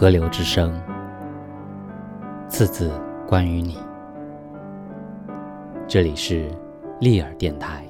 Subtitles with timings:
[0.00, 0.80] 河流之声，
[2.48, 2.88] 次次
[3.26, 3.76] 关于你。
[5.88, 6.48] 这里是
[7.00, 7.84] 利尔电台。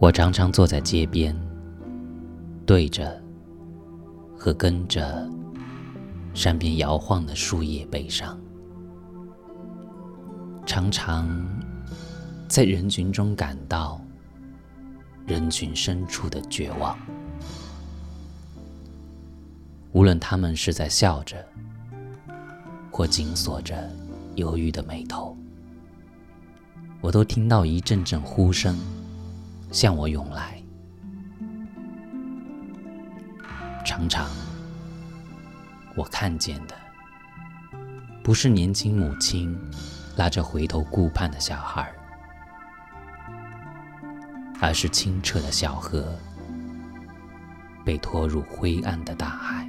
[0.00, 1.34] 我常常坐在街边，
[2.66, 3.18] 对着
[4.36, 5.26] 和跟着
[6.34, 8.38] 山边摇晃的树叶悲伤，
[10.66, 11.28] 常常
[12.48, 14.00] 在人群中感到
[15.26, 16.98] 人群深处的绝望。
[19.92, 21.36] 无论他们是在笑着，
[22.90, 23.88] 或紧锁着
[24.34, 25.36] 忧郁的眉头，
[27.00, 28.76] 我都听到一阵阵呼声。
[29.70, 30.62] 向我涌来，
[33.84, 34.28] 常常
[35.96, 36.74] 我看见的
[38.22, 39.56] 不是年轻母亲
[40.16, 41.92] 拉着回头顾盼的小孩，
[44.60, 46.18] 而是清澈的小河
[47.84, 49.68] 被拖入灰暗的大海。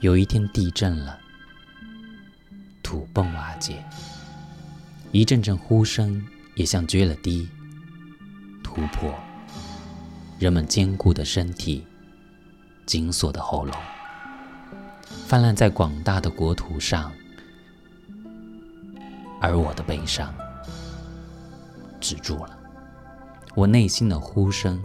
[0.00, 1.20] 有一天地震了。
[2.82, 3.84] 土崩瓦解，
[5.10, 6.24] 一阵阵呼声
[6.54, 7.48] 也像决了堤，
[8.76, 9.10] 突破
[10.38, 11.86] 人们坚固的身体、
[12.84, 13.74] 紧锁的喉咙，
[15.26, 17.10] 泛滥在广大的国土上。
[19.40, 20.34] 而我的悲伤
[22.02, 22.58] 止住了，
[23.54, 24.82] 我内心的呼声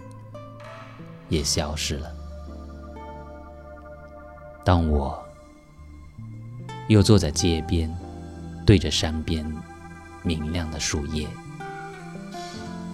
[1.28, 2.10] 也消失了。
[4.64, 5.22] 当我。
[6.88, 7.94] 又坐在街边，
[8.66, 9.46] 对着山边
[10.24, 11.26] 明亮的树叶，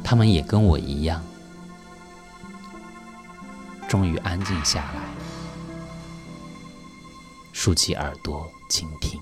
[0.10, 1.22] 他们也跟我一样，
[3.90, 5.02] 终于安静下来，
[7.52, 9.20] 竖起耳朵倾听。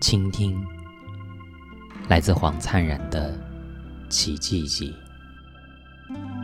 [0.00, 0.60] 倾听，
[2.08, 3.38] 来自黄灿然的
[4.10, 4.66] 《奇迹
[6.08, 6.37] Bye.